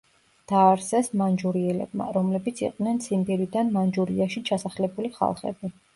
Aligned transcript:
დააარსეს 0.51 1.09
მანჯურიელებმა, 1.21 2.07
რომლებიც 2.17 2.61
იყვნენ 2.69 2.97
ციმბირიდან 3.07 3.69
მანჯურიაში 3.77 4.43
ჩასახლებული 4.51 5.13
ხალხები. 5.21 5.73